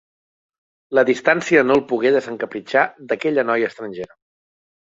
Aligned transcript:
La 0.99 1.03
distància 1.09 1.61
no 1.67 1.77
el 1.81 1.85
pogué 1.93 2.13
desencapritxar 2.17 2.87
d'aquella 3.13 3.47
noia 3.53 3.71
estrangera. 3.73 4.21